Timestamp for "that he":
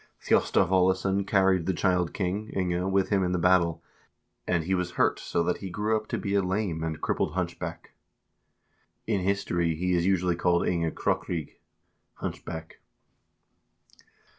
5.43-5.69